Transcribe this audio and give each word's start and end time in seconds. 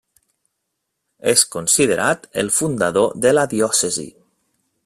És 1.33 1.43
considerat 1.57 2.27
el 2.45 2.51
fundador 2.59 3.15
de 3.27 3.37
la 3.39 3.47
diòcesi. 3.57 4.09